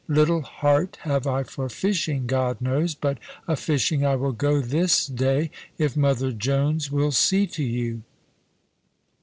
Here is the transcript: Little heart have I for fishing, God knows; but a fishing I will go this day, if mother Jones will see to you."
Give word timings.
Little 0.07 0.41
heart 0.41 0.95
have 1.03 1.27
I 1.27 1.43
for 1.43 1.69
fishing, 1.69 2.25
God 2.25 2.59
knows; 2.59 2.95
but 2.95 3.19
a 3.47 3.55
fishing 3.55 4.03
I 4.03 4.15
will 4.15 4.31
go 4.31 4.59
this 4.59 5.05
day, 5.05 5.51
if 5.77 5.95
mother 5.95 6.31
Jones 6.31 6.89
will 6.91 7.11
see 7.11 7.45
to 7.45 7.63
you." 7.63 8.01